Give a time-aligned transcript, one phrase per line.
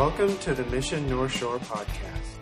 [0.00, 2.38] Welcome to the Mission North Shore podcast.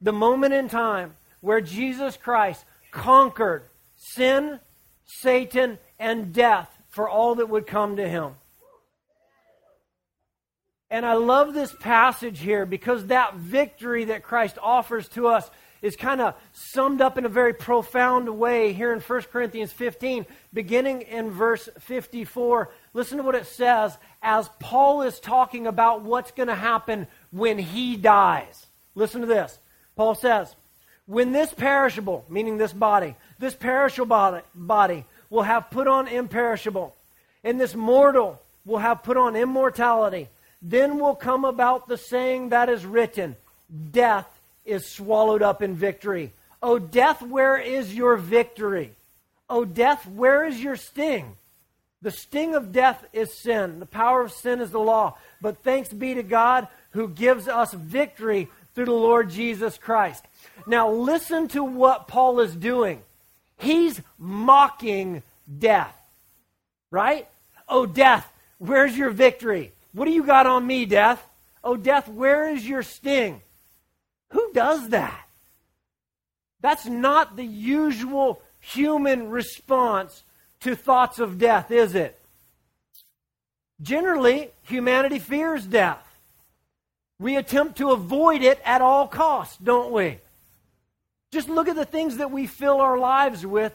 [0.00, 3.62] The moment in time where Jesus Christ conquered
[3.96, 4.60] sin,
[5.04, 8.34] Satan, and death for all that would come to him.
[10.90, 15.50] And I love this passage here because that victory that Christ offers to us
[15.82, 20.26] is kind of summed up in a very profound way here in 1 Corinthians 15,
[20.52, 22.72] beginning in verse 54.
[22.94, 27.58] Listen to what it says as Paul is talking about what's going to happen when
[27.58, 28.66] he dies.
[28.94, 29.58] Listen to this.
[29.96, 30.54] Paul says,
[31.06, 36.94] When this perishable, meaning this body, this perishable body, body will have put on imperishable,
[37.42, 40.28] and this mortal will have put on immortality,
[40.62, 43.36] then will come about the saying that is written
[43.90, 44.28] Death
[44.64, 46.32] is swallowed up in victory.
[46.62, 48.92] O death, where is your victory?
[49.48, 51.36] O death, where is your sting?
[52.02, 53.80] The sting of death is sin.
[53.80, 55.16] The power of sin is the law.
[55.40, 60.22] But thanks be to God who gives us victory through the Lord Jesus Christ.
[60.66, 63.00] Now, listen to what Paul is doing.
[63.58, 65.22] He's mocking
[65.58, 65.96] death,
[66.90, 67.26] right?
[67.68, 69.72] Oh, death, where's your victory?
[69.94, 71.26] What do you got on me, death?
[71.64, 73.40] Oh, death, where is your sting?
[74.32, 75.26] Who does that?
[76.60, 80.22] That's not the usual human response
[80.60, 82.20] to thoughts of death, is it?
[83.80, 86.05] Generally, humanity fears death.
[87.18, 90.18] We attempt to avoid it at all costs, don't we?
[91.32, 93.72] Just look at the things that we fill our lives with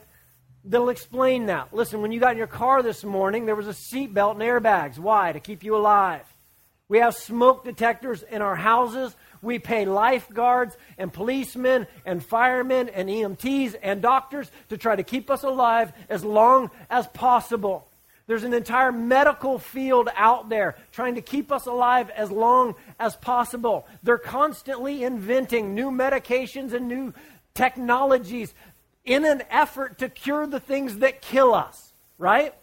[0.64, 1.74] that'll explain that.
[1.74, 5.00] Listen, when you got in your car this morning, there was a seatbelt and airbags.
[5.00, 5.32] Why?
[5.32, 6.26] To keep you alive.
[6.88, 9.16] We have smoke detectors in our houses.
[9.42, 15.32] We pay lifeguards and policemen and firemen and EMTs and doctors to try to keep
[15.32, 17.88] us alive as long as possible.
[18.28, 23.16] There's an entire medical field out there trying to keep us alive as long as
[23.16, 23.88] possible.
[24.04, 27.14] They're constantly inventing new medications and new
[27.54, 28.54] technologies
[29.04, 32.54] in an effort to cure the things that kill us, right?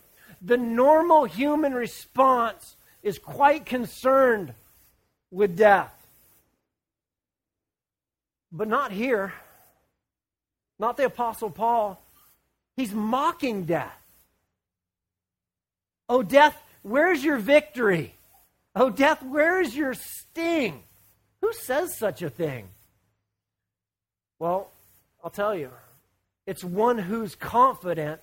[0.41, 4.55] The normal human response is quite concerned
[5.31, 5.95] with death.
[8.51, 9.33] But not here.
[10.79, 12.01] Not the Apostle Paul.
[12.77, 13.99] He's mocking death.
[16.09, 18.15] Oh, death, where's your victory?
[18.75, 20.83] Oh, death, where is your sting?
[21.41, 22.69] Who says such a thing?
[24.39, 24.71] Well,
[25.23, 25.71] I'll tell you.
[26.47, 28.21] It's one who's confident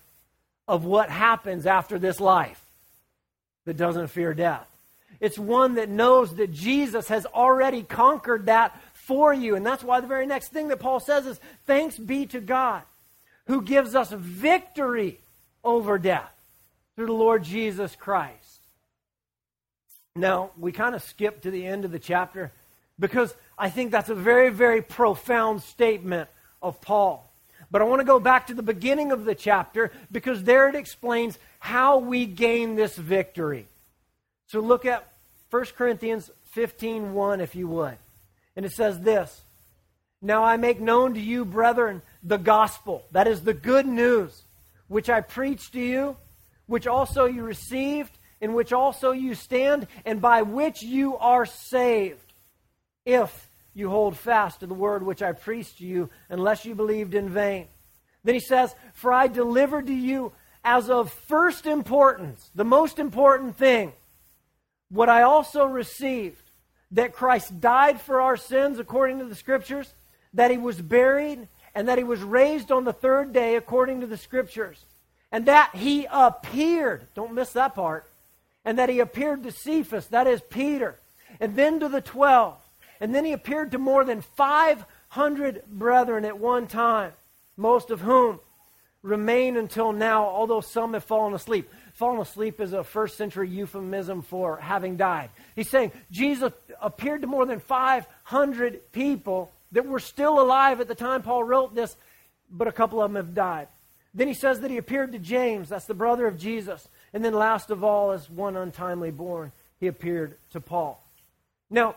[0.68, 2.62] of what happens after this life
[3.66, 4.68] that doesn't fear death.
[5.20, 9.56] It's one that knows that Jesus has already conquered that for you.
[9.56, 12.82] And that's why the very next thing that Paul says is thanks be to God
[13.48, 15.20] who gives us victory
[15.64, 16.35] over death
[16.96, 18.60] through the Lord Jesus Christ.
[20.16, 22.52] Now, we kind of skip to the end of the chapter
[22.98, 26.30] because I think that's a very, very profound statement
[26.62, 27.30] of Paul.
[27.70, 30.76] But I want to go back to the beginning of the chapter because there it
[30.76, 33.68] explains how we gain this victory.
[34.48, 35.06] So look at
[35.50, 37.98] 1 Corinthians 15 1, if you would.
[38.56, 39.42] And it says this
[40.22, 44.44] Now I make known to you, brethren, the gospel, that is the good news,
[44.88, 46.16] which I preached to you,
[46.68, 52.34] which also you received, in which also you stand, and by which you are saved,
[53.06, 57.14] if you hold fast to the word which I preached to you, unless you believed
[57.14, 57.68] in vain.
[58.24, 60.32] Then he says, For I delivered to you
[60.64, 63.94] as of first importance, the most important thing,
[64.90, 66.42] what I also received
[66.92, 69.94] that Christ died for our sins according to the Scriptures,
[70.34, 74.08] that he was buried, and that he was raised on the third day according to
[74.08, 74.86] the Scriptures,
[75.36, 77.10] and that he appeared.
[77.14, 78.10] Don't miss that part.
[78.64, 80.98] And that he appeared to Cephas, that is Peter,
[81.42, 82.56] and then to the twelve.
[83.02, 87.12] And then he appeared to more than 500 brethren at one time,
[87.58, 88.40] most of whom
[89.02, 91.70] remain until now, although some have fallen asleep.
[91.96, 95.32] Fallen asleep is a first century euphemism for having died.
[95.54, 100.96] He's saying Jesus appeared to more than 500 people that were still alive at the
[100.96, 101.98] time Paul wrote this,
[102.50, 103.68] but a couple of them have died.
[104.16, 106.88] Then he says that he appeared to James, that's the brother of Jesus.
[107.14, 111.04] And then last of all, as one untimely born, he appeared to Paul.
[111.70, 111.96] Now,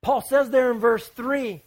[0.00, 1.60] Paul says there in verse 3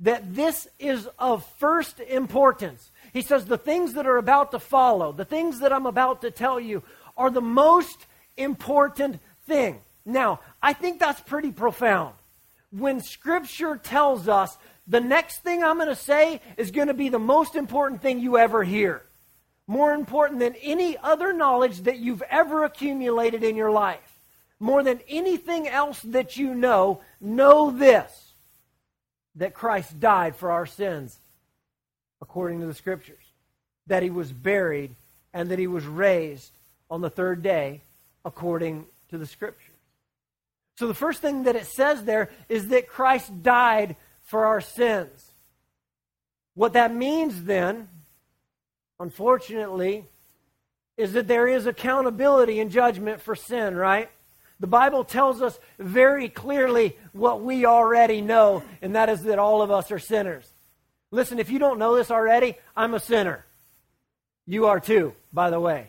[0.00, 2.90] that this is of first importance.
[3.14, 6.30] He says, The things that are about to follow, the things that I'm about to
[6.30, 6.82] tell you,
[7.16, 8.06] are the most
[8.36, 9.80] important thing.
[10.04, 12.14] Now, I think that's pretty profound.
[12.70, 14.56] When Scripture tells us
[14.88, 18.20] the next thing I'm going to say is going to be the most important thing
[18.20, 19.02] you ever hear,
[19.66, 24.18] more important than any other knowledge that you've ever accumulated in your life,
[24.58, 28.32] more than anything else that you know, know this
[29.36, 31.18] that Christ died for our sins
[32.20, 33.22] according to the Scriptures,
[33.86, 34.96] that he was buried,
[35.32, 36.50] and that he was raised
[36.90, 37.82] on the third day
[38.24, 39.64] according to the Scriptures.
[40.76, 43.96] So the first thing that it says there is that Christ died
[44.28, 45.32] for our sins.
[46.54, 47.88] What that means then,
[49.00, 50.04] unfortunately,
[50.98, 54.10] is that there is accountability and judgment for sin, right?
[54.60, 59.62] The Bible tells us very clearly what we already know, and that is that all
[59.62, 60.46] of us are sinners.
[61.10, 63.46] Listen, if you don't know this already, I'm a sinner.
[64.46, 65.88] You are too, by the way.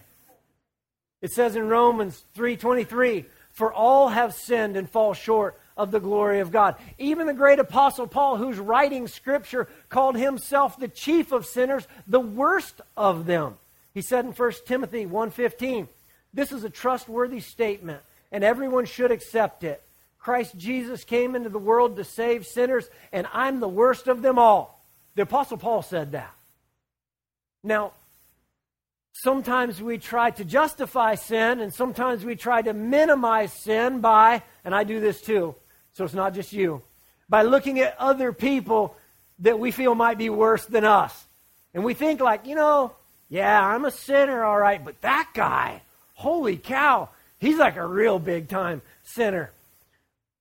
[1.22, 6.42] It says in Romans 3:23, "For all have sinned and fall short of the glory
[6.42, 11.46] of God." Even the great apostle Paul, who's writing scripture, called himself the chief of
[11.46, 13.58] sinners, the worst of them.
[13.94, 15.88] He said in 1 Timothy 1:15,
[16.34, 19.82] "This is a trustworthy statement, and everyone should accept it.
[20.20, 24.38] Christ Jesus came into the world to save sinners, and I'm the worst of them
[24.38, 24.84] all."
[25.16, 26.34] The Apostle Paul said that.
[27.64, 27.94] Now,
[29.12, 34.76] sometimes we try to justify sin, and sometimes we try to minimize sin by, and
[34.76, 35.56] I do this too,
[36.00, 36.82] so it's not just you,
[37.28, 38.96] by looking at other people
[39.40, 41.26] that we feel might be worse than us.
[41.74, 42.94] And we think, like, you know,
[43.28, 45.82] yeah, I'm a sinner, all right, but that guy,
[46.14, 49.52] holy cow, he's like a real big time sinner.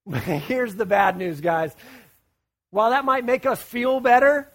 [0.12, 1.74] Here's the bad news, guys.
[2.70, 4.48] While that might make us feel better,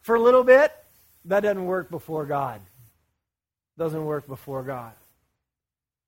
[0.00, 0.72] for a little bit,
[1.26, 2.60] that doesn't work before God.
[3.78, 4.90] Doesn't work before God.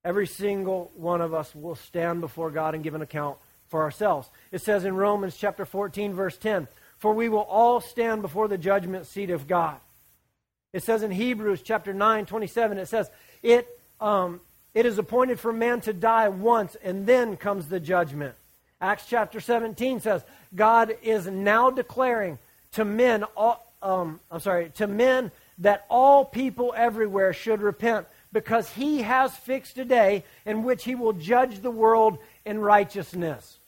[0.05, 3.37] Every single one of us will stand before God and give an account
[3.71, 4.29] for ourselves.
[4.53, 6.69] It says in Romans chapter 14, verse 10,
[6.99, 9.77] For we will all stand before the judgment seat of God.
[10.73, 13.09] It says in Hebrews chapter 9, 27, it says,
[13.43, 13.67] It,
[14.01, 14.41] um,
[14.75, 18.35] it is appointed for man to die once, and then comes the judgment.
[18.81, 20.25] Acts chapter 17 says,
[20.55, 22.39] God is now declaring
[22.73, 28.71] to men all, um, I'm sorry, to men that all people everywhere should repent because
[28.71, 33.59] he has fixed a day in which he will judge the world in righteousness.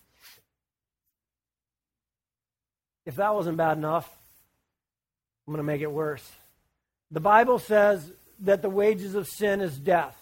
[3.05, 4.09] If that wasn't bad enough,
[5.47, 6.29] I'm going to make it worse.
[7.11, 10.17] The Bible says that the wages of sin is death.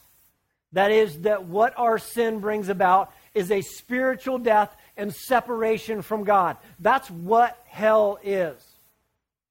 [0.73, 6.25] That is, that what our sin brings about is a spiritual death and separation from
[6.25, 6.57] God.
[6.79, 8.63] That's what hell is.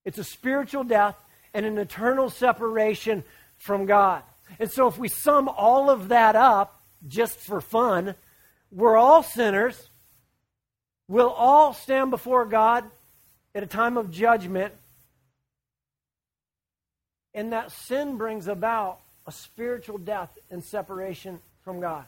[0.06, 1.16] It's a spiritual death
[1.54, 3.24] and an eternal separation
[3.58, 4.24] from God.
[4.58, 8.16] And so, if we sum all of that up just for fun,
[8.72, 9.90] we're all sinners.
[11.08, 12.86] We'll all stand before God
[13.56, 14.74] at a time of judgment.
[17.34, 22.06] And that sin brings about a spiritual death and separation from God.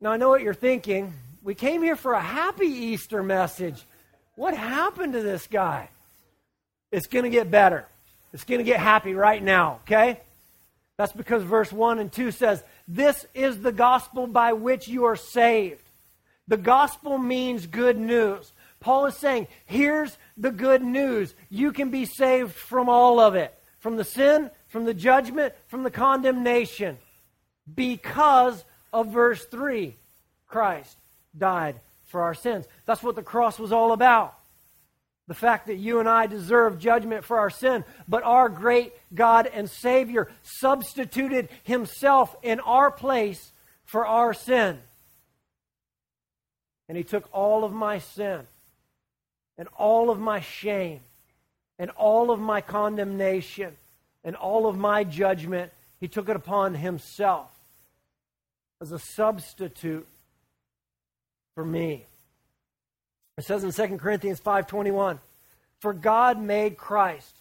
[0.00, 1.12] Now, I know what you're thinking.
[1.42, 3.84] We came here for a happy Easter message.
[4.36, 5.88] What happened to this guy?
[6.92, 7.86] It's going to get better.
[8.32, 10.20] It's going to get happy right now, okay?
[10.98, 15.16] That's because verse 1 and 2 says, This is the gospel by which you are
[15.16, 15.82] saved.
[16.48, 18.52] The gospel means good news.
[18.80, 21.34] Paul is saying, Here's the good news.
[21.48, 25.82] You can be saved from all of it from the sin, from the judgment, from
[25.82, 26.98] the condemnation
[27.74, 29.94] because of verse 3.
[30.46, 30.96] Christ
[31.36, 31.76] died
[32.06, 32.66] for our sins.
[32.86, 34.37] That's what the cross was all about.
[35.28, 39.46] The fact that you and I deserve judgment for our sin, but our great God
[39.46, 43.52] and Savior substituted Himself in our place
[43.84, 44.78] for our sin.
[46.88, 48.46] And He took all of my sin
[49.58, 51.00] and all of my shame
[51.78, 53.76] and all of my condemnation
[54.24, 55.72] and all of my judgment.
[56.00, 57.50] He took it upon Himself
[58.80, 60.06] as a substitute
[61.54, 62.06] for me.
[63.38, 65.20] It says in 2 Corinthians 5:21,
[65.78, 67.36] "For God made Christ,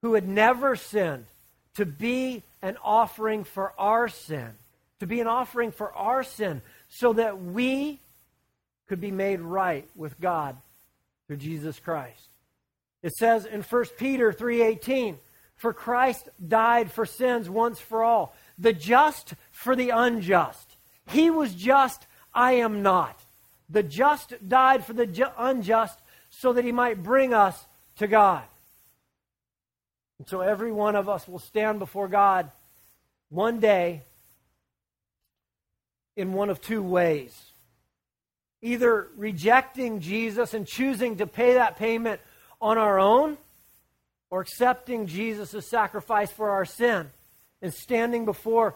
[0.00, 1.26] who had never sinned,
[1.74, 4.56] to be an offering for our sin,
[5.00, 8.00] to be an offering for our sin, so that we
[8.86, 10.56] could be made right with God
[11.26, 12.30] through Jesus Christ."
[13.02, 15.20] It says in 1 Peter 3:18,
[15.56, 20.76] "For Christ died for sins once for all, the just for the unjust.
[21.06, 23.23] He was just, I am not."
[23.68, 25.98] The just died for the ju- unjust
[26.30, 27.66] so that he might bring us
[27.96, 28.44] to God.
[30.18, 32.50] And so every one of us will stand before God
[33.30, 34.02] one day
[36.16, 37.40] in one of two ways
[38.64, 42.18] either rejecting Jesus and choosing to pay that payment
[42.62, 43.36] on our own,
[44.30, 47.10] or accepting Jesus' sacrifice for our sin
[47.60, 48.74] and standing before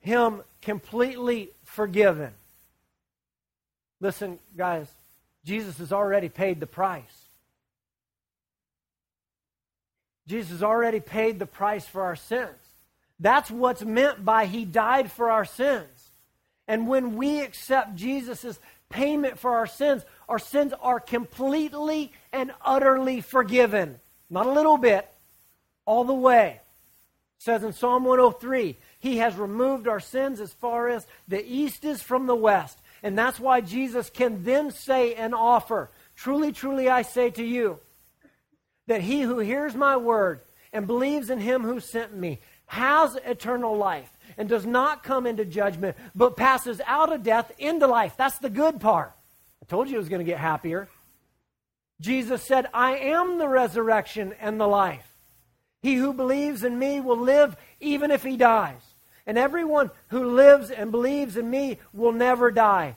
[0.00, 2.32] Him completely forgiven.
[4.00, 4.88] Listen, guys,
[5.44, 7.28] Jesus has already paid the price.
[10.26, 12.56] Jesus has already paid the price for our sins.
[13.18, 16.12] That's what's meant by He died for our sins.
[16.66, 23.20] And when we accept Jesus' payment for our sins, our sins are completely and utterly
[23.20, 23.98] forgiven.
[24.30, 25.08] Not a little bit,
[25.84, 26.60] all the way.
[26.60, 31.84] It says in Psalm 103, He has removed our sins as far as the east
[31.84, 32.78] is from the west.
[33.02, 37.78] And that's why Jesus can then say and offer, Truly, truly, I say to you,
[38.86, 40.40] that he who hears my word
[40.72, 45.44] and believes in him who sent me has eternal life and does not come into
[45.44, 48.14] judgment, but passes out of death into life.
[48.16, 49.12] That's the good part.
[49.62, 50.88] I told you it was going to get happier.
[52.00, 55.06] Jesus said, I am the resurrection and the life.
[55.82, 58.82] He who believes in me will live even if he dies.
[59.26, 62.96] And everyone who lives and believes in me will never die.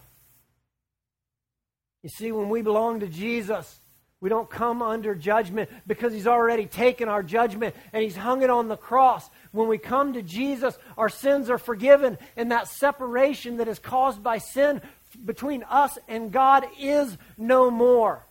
[2.02, 3.80] You see, when we belong to Jesus,
[4.20, 8.50] we don't come under judgment because He's already taken our judgment and He's hung it
[8.50, 9.30] on the cross.
[9.52, 14.24] When we come to Jesus, our sins are forgiven, and that separation that is caused
[14.24, 14.82] by sin
[15.26, 18.26] between us and God is no more.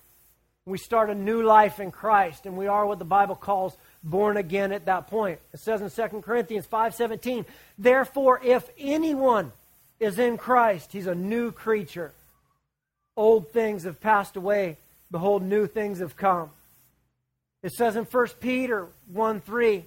[0.64, 4.36] We start a new life in Christ, and we are what the Bible calls born
[4.36, 5.38] again at that point.
[5.52, 7.46] It says in 2 Corinthians 5:17,
[7.78, 9.52] "Therefore if anyone
[10.00, 12.12] is in Christ, he's a new creature.
[13.16, 14.78] Old things have passed away,
[15.10, 16.50] behold new things have come."
[17.62, 19.84] It says in 1 Peter 1:3,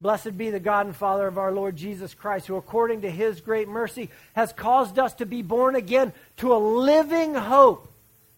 [0.00, 3.42] Blessed be the God and Father of our Lord Jesus Christ, who according to his
[3.42, 7.92] great mercy has caused us to be born again to a living hope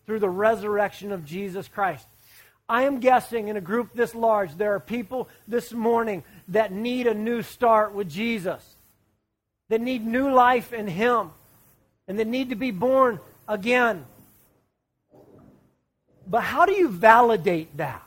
[0.04, 2.04] through the resurrection of Jesus Christ
[2.68, 7.06] I am guessing in a group this large, there are people this morning that need
[7.06, 8.62] a new start with Jesus,
[9.68, 11.30] that need new life in Him,
[12.08, 14.06] and that need to be born again.
[16.26, 18.02] But how do you validate that?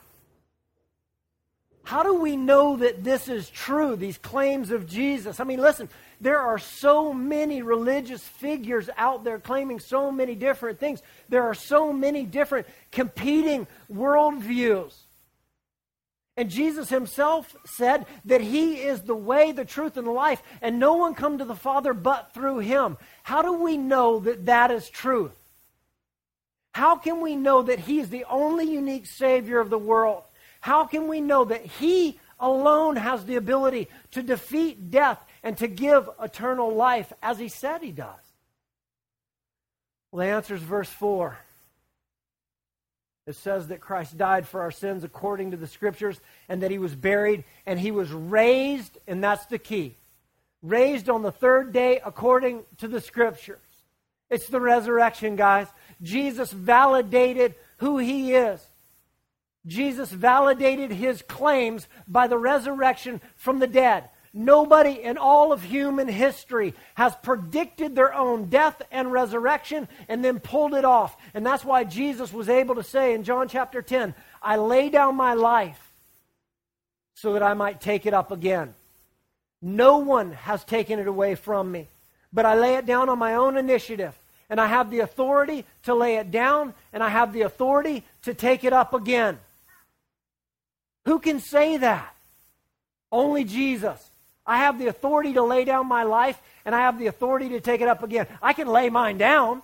[1.86, 5.38] How do we know that this is true, these claims of Jesus?
[5.38, 5.88] I mean, listen,
[6.20, 11.00] there are so many religious figures out there claiming so many different things.
[11.28, 14.94] There are so many different competing worldviews.
[16.36, 20.80] And Jesus himself said that he is the way, the truth, and the life, and
[20.80, 22.96] no one come to the Father but through him.
[23.22, 25.38] How do we know that that is truth?
[26.72, 30.24] How can we know that he is the only unique Savior of the world?
[30.66, 35.68] How can we know that he alone has the ability to defeat death and to
[35.68, 38.18] give eternal life as he said he does?
[40.10, 41.38] Well, the answer is verse 4.
[43.28, 46.78] It says that Christ died for our sins according to the scriptures and that he
[46.78, 49.94] was buried and he was raised, and that's the key.
[50.64, 53.60] Raised on the third day according to the scriptures.
[54.30, 55.68] It's the resurrection, guys.
[56.02, 58.66] Jesus validated who he is.
[59.66, 64.08] Jesus validated his claims by the resurrection from the dead.
[64.32, 70.40] Nobody in all of human history has predicted their own death and resurrection and then
[70.40, 71.16] pulled it off.
[71.32, 75.16] And that's why Jesus was able to say in John chapter 10, I lay down
[75.16, 75.80] my life
[77.14, 78.74] so that I might take it up again.
[79.62, 81.88] No one has taken it away from me,
[82.30, 84.14] but I lay it down on my own initiative.
[84.48, 88.34] and I have the authority to lay it down, and I have the authority to
[88.34, 89.38] take it up again.
[91.06, 92.14] Who can say that?
[93.10, 94.10] Only Jesus.
[94.44, 97.60] I have the authority to lay down my life, and I have the authority to
[97.60, 98.26] take it up again.
[98.42, 99.62] I can lay mine down.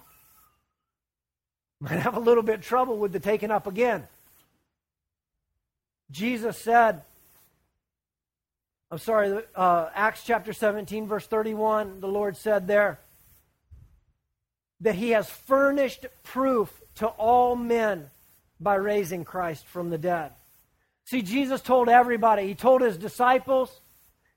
[1.81, 4.07] Might have a little bit of trouble with the taking up again.
[6.13, 7.03] Jesus said,
[8.91, 13.01] I'm sorry, uh, Acts chapter 17, verse 31, the Lord said there
[14.81, 18.11] that He has furnished proof to all men
[18.61, 20.33] by raising Christ from the dead.
[21.05, 23.81] See, Jesus told everybody, He told His disciples,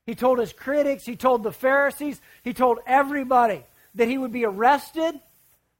[0.04, 4.44] He told His critics, He told the Pharisees, He told everybody that He would be
[4.44, 5.18] arrested,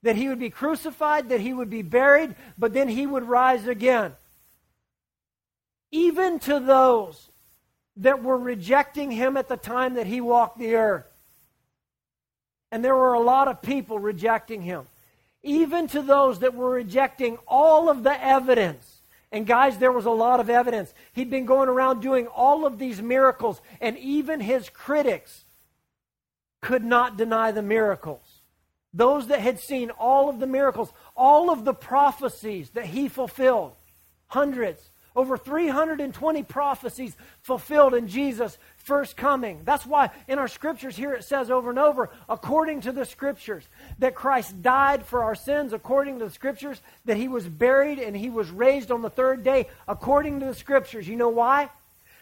[0.03, 3.67] that He would be crucified, that He would be buried, but then He would rise
[3.67, 4.15] again.
[5.91, 7.29] Even to those
[7.99, 11.07] that were rejecting Him at the time that He walked the earth.
[12.71, 14.87] And there were a lot of people rejecting Him.
[15.43, 18.96] Even to those that were rejecting all of the evidence
[19.33, 20.95] and guys, there was a lot of evidence.
[21.13, 25.45] He'd been going around doing all of these miracles, and even his critics
[26.61, 28.43] could not deny the miracles.
[28.95, 33.73] Those that had seen all of the miracles, all of the prophecies that he fulfilled,
[34.29, 39.63] hundreds, over 320 prophecies fulfilled in Jesus' first coming.
[39.65, 43.65] That's why in our scriptures here it says over and over, according to the scriptures,
[43.99, 48.17] that Christ died for our sins, according to the scriptures, that he was buried and
[48.17, 51.09] he was raised on the third day, according to the scriptures.
[51.09, 51.69] You know why?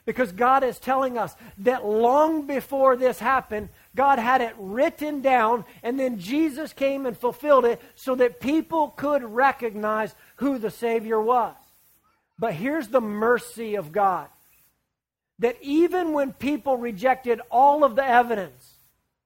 [0.07, 5.67] Because God is telling us that long before this happened, God had it written down,
[5.83, 11.21] and then Jesus came and fulfilled it so that people could recognize who the Savior
[11.21, 11.55] was.
[12.39, 14.29] But here's the mercy of God
[15.45, 18.77] that even when people rejected all of the evidence,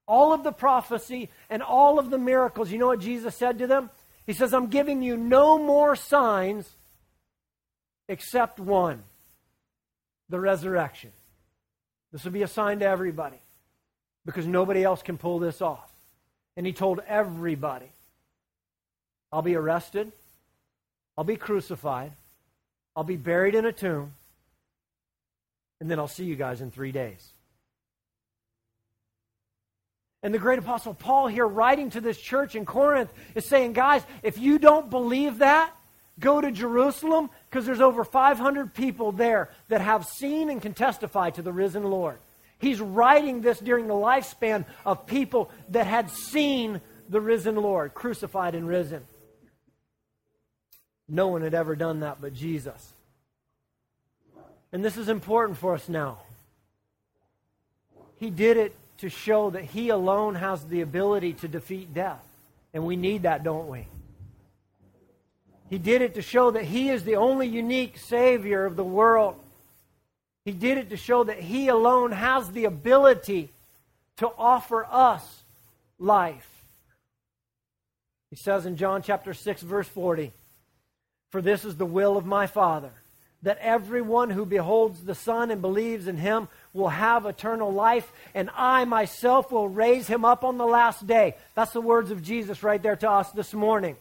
[0.05, 3.69] all of the prophecy, and all of the miracles, you know what Jesus said to
[3.69, 3.89] them?
[4.27, 6.69] He says, I'm giving you no more signs
[8.09, 9.05] except one
[10.29, 11.13] the resurrection.
[12.11, 13.39] This will be a sign to everybody
[14.27, 15.89] because nobody else can pull this off.
[16.57, 17.93] And he told everybody,
[19.31, 20.11] I'll be arrested,
[21.17, 22.11] I'll be crucified,
[22.97, 24.15] I'll be buried in a tomb,
[25.81, 27.33] and then I'll see you guys in three days.
[30.23, 34.03] And the great apostle Paul, here writing to this church in Corinth, is saying, guys,
[34.23, 35.73] if you don't believe that,
[36.19, 41.31] go to Jerusalem because there's over 500 people there that have seen and can testify
[41.31, 42.19] to the risen Lord.
[42.59, 48.57] He's writing this during the lifespan of people that had seen the risen Lord, crucified
[48.57, 49.05] and risen.
[51.09, 52.93] No one had ever done that but Jesus.
[54.73, 56.19] And this is important for us now.
[58.17, 62.25] He did it to show that He alone has the ability to defeat death.
[62.75, 63.87] And we need that, don't we?
[65.71, 69.37] He did it to show that He is the only unique Savior of the world.
[70.45, 73.51] He did it to show that He alone has the ability
[74.17, 75.43] to offer us
[75.99, 76.49] life.
[78.31, 80.33] He says in John chapter 6, verse 40,
[81.31, 82.93] For this is the will of my Father,
[83.43, 88.51] that everyone who beholds the Son and believes in him will have eternal life, and
[88.57, 91.37] I myself will raise him up on the last day.
[91.55, 93.97] That's the words of Jesus right there to us this morning.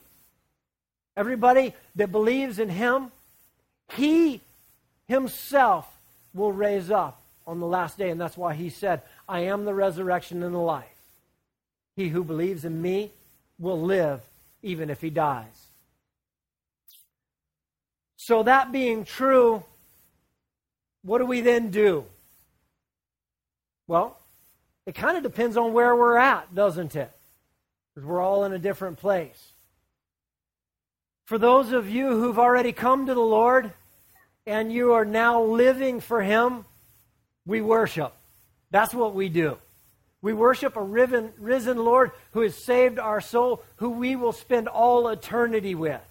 [1.15, 3.11] Everybody that believes in him,
[3.93, 4.41] he
[5.07, 5.87] himself
[6.33, 8.09] will raise up on the last day.
[8.09, 10.85] And that's why he said, I am the resurrection and the life.
[11.95, 13.11] He who believes in me
[13.57, 14.21] will live
[14.61, 15.66] even if he dies.
[18.27, 19.63] So, that being true,
[21.01, 22.03] what do we then do?
[23.87, 24.19] Well,
[24.85, 27.09] it kind of depends on where we're at, doesn't it?
[27.95, 29.53] Because we're all in a different place.
[31.23, 33.71] For those of you who've already come to the Lord
[34.45, 36.65] and you are now living for Him,
[37.45, 38.11] we worship.
[38.71, 39.57] That's what we do.
[40.21, 41.31] We worship a risen,
[41.77, 46.01] Lord who has saved our soul, who we will spend all eternity with.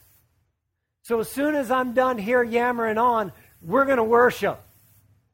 [1.06, 3.30] So as soon as I'm done here yammering on,
[3.62, 4.60] we're going to worship.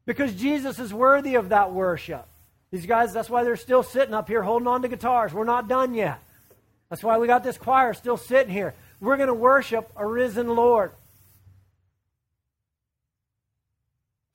[0.05, 2.27] Because Jesus is worthy of that worship.
[2.69, 5.33] These guys, that's why they're still sitting up here holding on to guitars.
[5.33, 6.19] We're not done yet.
[6.91, 8.75] That's why we got this choir still sitting here.
[9.01, 10.91] We're going to worship a risen Lord.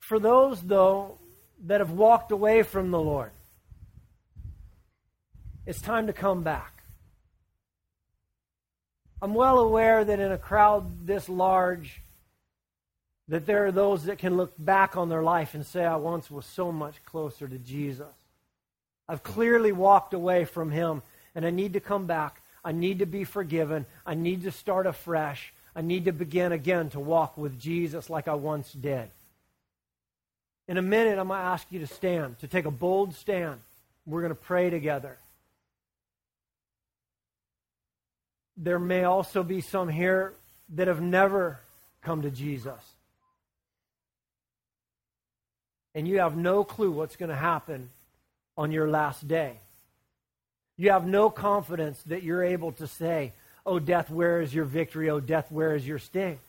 [0.01, 1.19] For those, though,
[1.67, 3.31] that have walked away from the Lord,
[5.65, 6.78] it's time to come back.
[9.21, 12.01] I'm well aware that in a crowd this large,
[13.27, 16.31] that there are those that can look back on their life and say, I once
[16.31, 18.07] was so much closer to Jesus.
[19.07, 21.01] I've clearly walked away from him,
[21.35, 22.41] and I need to come back.
[22.63, 23.85] I need to be forgiven.
[24.05, 25.51] I need to start afresh.
[25.75, 29.09] I need to begin again to walk with Jesus like I once did.
[30.67, 33.59] In a minute, I'm going to ask you to stand, to take a bold stand.
[34.05, 35.17] We're going to pray together.
[38.61, 40.33] There may also be some here
[40.75, 41.59] that have never
[42.01, 42.83] come to Jesus.
[45.95, 47.89] And you have no clue what's going to happen
[48.57, 49.53] on your last day.
[50.77, 53.33] You have no confidence that you're able to say,
[53.65, 55.09] Oh, death, where is your victory?
[55.09, 56.39] Oh, death, where is your sting?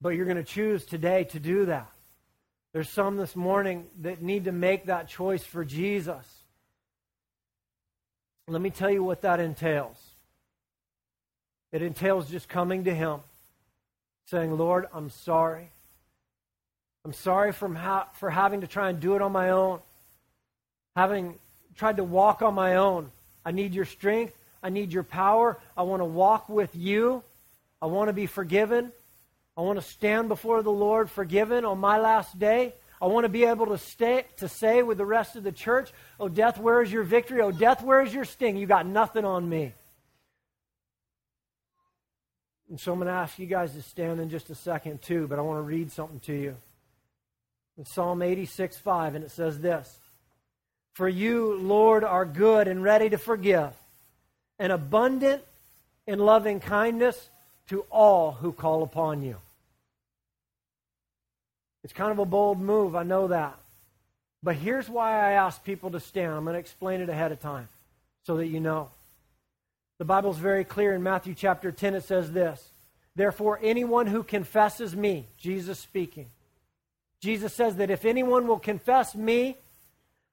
[0.00, 1.90] But you're going to choose today to do that.
[2.72, 6.26] There's some this morning that need to make that choice for Jesus.
[8.48, 9.96] Let me tell you what that entails.
[11.76, 13.20] It entails just coming to Him,
[14.30, 15.68] saying, Lord, I'm sorry.
[17.04, 19.80] I'm sorry ha- for having to try and do it on my own,
[20.96, 21.34] having
[21.76, 23.10] tried to walk on my own.
[23.44, 24.34] I need your strength.
[24.62, 25.58] I need your power.
[25.76, 27.22] I want to walk with you.
[27.82, 28.90] I want to be forgiven.
[29.54, 32.72] I want to stand before the Lord forgiven on my last day.
[33.02, 35.92] I want to be able to stay to say with the rest of the church,
[36.18, 37.42] "Oh death, where is your victory?
[37.42, 38.56] Oh death, where is your sting?
[38.56, 39.74] You got nothing on me."
[42.68, 45.26] And so I'm going to ask you guys to stand in just a second too,
[45.28, 46.56] but I want to read something to you.
[47.78, 49.98] In Psalm 86, 5, and it says this
[50.94, 53.72] For you, Lord, are good and ready to forgive,
[54.58, 55.42] and abundant
[56.06, 57.28] in loving kindness
[57.68, 59.36] to all who call upon you.
[61.84, 63.56] It's kind of a bold move, I know that.
[64.42, 66.32] But here's why I ask people to stand.
[66.32, 67.68] I'm going to explain it ahead of time
[68.24, 68.90] so that you know.
[69.98, 71.94] The Bible's very clear in Matthew chapter 10.
[71.94, 72.72] It says this
[73.14, 76.26] Therefore, anyone who confesses me, Jesus speaking,
[77.20, 79.56] Jesus says that if anyone will confess me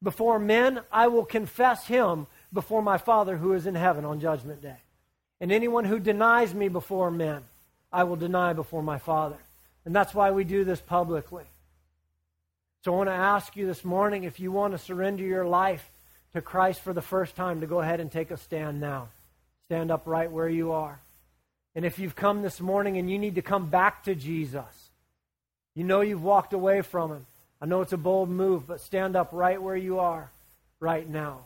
[0.02, 4.62] before men, I will confess him before my Father who is in heaven on Judgment
[4.62, 4.76] Day.
[5.39, 7.41] And anyone who denies me before men,
[7.91, 9.38] I will deny before my Father.
[9.86, 11.45] And that's why we do this publicly.
[12.84, 15.89] So I want to ask you this morning if you want to surrender your life
[16.34, 19.08] to Christ for the first time, to go ahead and take a stand now.
[19.74, 21.00] Stand up right where you are.
[21.74, 24.92] And if you've come this morning and you need to come back to Jesus,
[25.74, 27.26] you know you've walked away from him.
[27.60, 30.30] I know it's a bold move, but stand up right where you are
[30.80, 31.46] right now.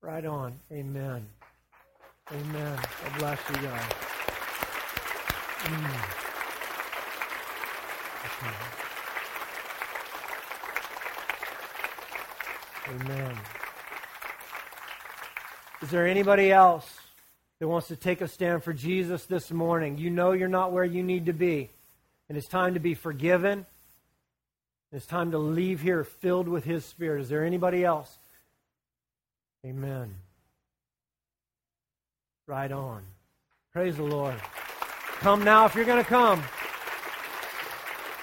[0.00, 0.60] Right on.
[0.70, 1.26] Amen.
[2.30, 2.78] Amen.
[3.02, 3.90] God bless you guys.
[5.64, 5.90] Mm.
[13.02, 13.59] Amen.
[15.82, 16.86] Is there anybody else
[17.58, 19.96] that wants to take a stand for Jesus this morning?
[19.96, 21.70] You know you're not where you need to be,
[22.28, 23.64] and it's time to be forgiven.
[24.92, 27.22] It's time to leave here filled with His Spirit.
[27.22, 28.14] Is there anybody else?
[29.64, 30.14] Amen.
[32.46, 33.02] Right on.
[33.72, 34.34] Praise the Lord.
[35.20, 36.42] Come now if you're going to come.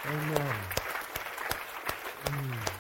[0.05, 0.55] Amen.
[2.25, 2.71] Mm.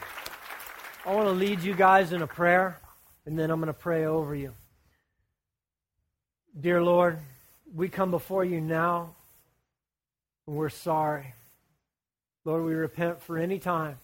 [1.05, 2.79] I want to lead you guys in a prayer,
[3.25, 4.53] and then I'm going to pray over you.
[6.59, 7.19] Dear Lord,
[7.75, 9.13] we come before you now,
[10.47, 11.33] and we're sorry.
[12.45, 13.97] Lord, we repent for any time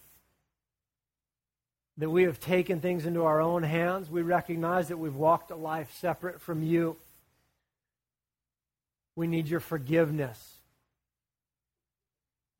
[1.97, 4.10] that we have taken things into our own hands.
[4.10, 6.97] We recognize that we've walked a life separate from you.
[9.15, 10.58] We need your forgiveness.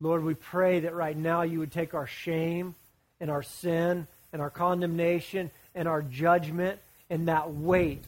[0.00, 2.74] Lord, we pray that right now you would take our shame
[3.20, 6.78] and our sin and our condemnation and our judgment
[7.10, 8.04] and that weight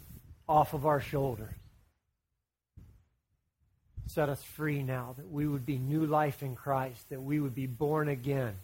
[0.49, 1.55] off of our shoulders.
[4.07, 7.55] Set us free now that we would be new life in Christ, that we would
[7.55, 8.55] be born again.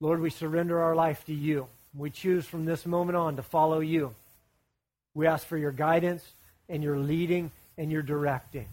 [0.00, 1.66] Lord, we surrender our life to you.
[1.94, 4.14] We choose from this moment on to follow you.
[5.14, 6.24] We ask for your guidance
[6.68, 8.66] and your leading and your directing.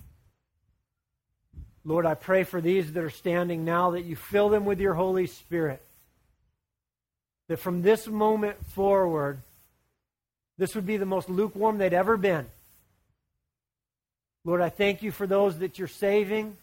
[1.84, 4.94] Lord, I pray for these that are standing now that you fill them with your
[4.94, 5.82] Holy Spirit.
[7.48, 9.40] That from this moment forward,
[10.58, 12.46] this would be the most lukewarm they'd ever been.
[14.44, 16.58] Lord, I thank you for those that you're saving.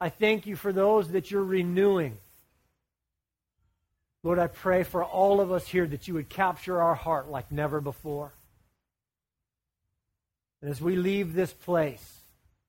[0.00, 2.16] I thank you for those that you're renewing.
[4.22, 7.50] Lord, I pray for all of us here that you would capture our heart like
[7.52, 8.32] never before.
[10.62, 12.20] And as we leave this place,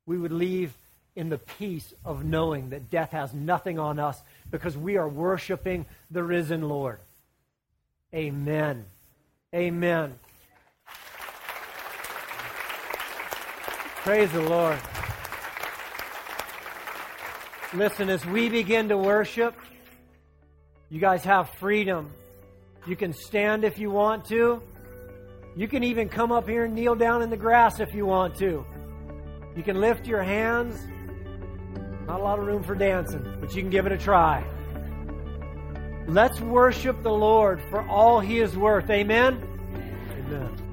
[0.06, 0.74] we would leave
[1.16, 5.86] in the peace of knowing that death has nothing on us because we are worshiping
[6.12, 7.00] the risen Lord.
[8.14, 8.86] Amen.
[9.54, 10.16] Amen.
[14.06, 14.78] Praise the Lord.
[17.74, 19.56] Listen, as we begin to worship,
[20.92, 22.12] you guys have freedom.
[22.86, 24.62] You can stand if you want to.
[25.56, 28.36] You can even come up here and kneel down in the grass if you want
[28.36, 28.64] to.
[29.58, 30.86] You can lift your hands.
[32.06, 34.46] Not a lot of room for dancing, but you can give it a try.
[36.08, 38.88] Let's worship the Lord for all he is worth.
[38.92, 39.42] Amen?
[40.12, 40.65] Amen.